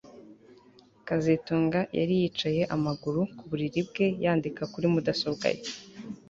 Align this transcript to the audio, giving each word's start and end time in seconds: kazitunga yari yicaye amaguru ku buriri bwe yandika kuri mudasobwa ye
kazitunga 1.07 1.79
yari 1.97 2.13
yicaye 2.21 2.61
amaguru 2.75 3.21
ku 3.37 3.43
buriri 3.49 3.81
bwe 3.89 4.05
yandika 4.23 4.61
kuri 4.73 4.85
mudasobwa 4.93 5.47
ye 5.53 5.61